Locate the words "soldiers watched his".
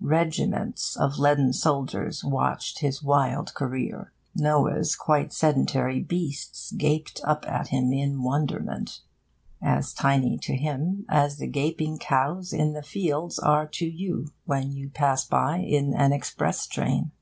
1.52-3.04